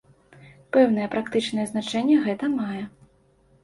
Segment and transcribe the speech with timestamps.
[0.77, 2.83] Пэўнае практычнае значэнне гэта мае.